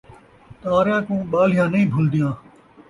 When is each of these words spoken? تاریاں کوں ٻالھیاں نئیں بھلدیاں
تاریاں 0.61 1.01
کوں 1.07 1.19
ٻالھیاں 1.31 1.67
نئیں 1.73 1.89
بھلدیاں 1.93 2.31